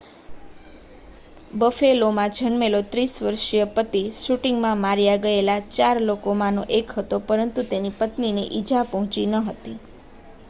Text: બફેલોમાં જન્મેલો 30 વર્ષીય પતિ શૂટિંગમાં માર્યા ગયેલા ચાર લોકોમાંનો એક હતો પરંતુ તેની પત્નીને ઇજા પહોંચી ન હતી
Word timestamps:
બફેલોમાં 1.53 2.31
જન્મેલો 2.37 2.79
30 2.87 3.19
વર્ષીય 3.25 3.67
પતિ 3.75 4.01
શૂટિંગમાં 4.19 4.81
માર્યા 4.81 5.21
ગયેલા 5.21 5.57
ચાર 5.71 6.01
લોકોમાંનો 6.05 6.63
એક 6.77 6.95
હતો 6.95 7.19
પરંતુ 7.27 7.67
તેની 7.69 7.95
પત્નીને 7.99 8.47
ઇજા 8.59 8.83
પહોંચી 8.89 9.27
ન 9.29 9.43
હતી 9.45 9.77